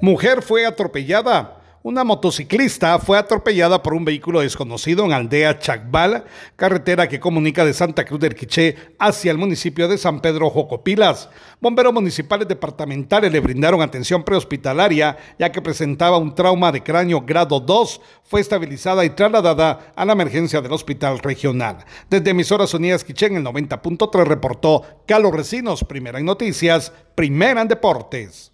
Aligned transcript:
Mujer 0.00 0.42
fue 0.42 0.66
atropellada. 0.66 1.56
Una 1.82 2.02
motociclista 2.02 2.98
fue 2.98 3.16
atropellada 3.16 3.80
por 3.80 3.94
un 3.94 4.04
vehículo 4.04 4.40
desconocido 4.40 5.04
en 5.04 5.12
aldea 5.12 5.58
Chacbal, 5.58 6.24
carretera 6.56 7.08
que 7.08 7.20
comunica 7.20 7.64
de 7.64 7.72
Santa 7.72 8.04
Cruz 8.04 8.18
del 8.18 8.34
Quiché 8.34 8.76
hacia 8.98 9.30
el 9.30 9.38
municipio 9.38 9.86
de 9.86 9.96
San 9.96 10.20
Pedro 10.20 10.50
Jocopilas. 10.50 11.30
Bomberos 11.60 11.94
municipales 11.94 12.48
departamentales 12.48 13.30
le 13.30 13.38
brindaron 13.38 13.80
atención 13.80 14.24
prehospitalaria 14.24 15.16
ya 15.38 15.52
que 15.52 15.62
presentaba 15.62 16.18
un 16.18 16.34
trauma 16.34 16.72
de 16.72 16.82
cráneo 16.82 17.20
grado 17.20 17.60
2. 17.60 18.00
Fue 18.24 18.40
estabilizada 18.40 19.04
y 19.04 19.10
trasladada 19.10 19.92
a 19.94 20.04
la 20.04 20.12
emergencia 20.12 20.60
del 20.60 20.72
hospital 20.72 21.20
regional. 21.20 21.84
Desde 22.10 22.30
Emisoras 22.30 22.74
Unidas 22.74 23.04
Quiché 23.04 23.26
en 23.26 23.36
el 23.36 23.44
90.3 23.44 24.24
reportó 24.24 24.82
Carlos 25.06 25.32
Recinos, 25.32 25.84
primera 25.84 26.18
en 26.18 26.26
noticias, 26.26 26.92
primera 27.14 27.62
en 27.62 27.68
deportes. 27.68 28.52